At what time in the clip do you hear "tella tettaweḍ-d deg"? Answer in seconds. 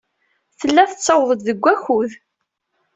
0.59-1.59